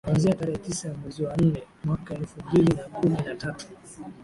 [0.07, 3.65] kuanzia tarehe tisa mwezi wa nne mwaka elfu mbili na kumi na tatu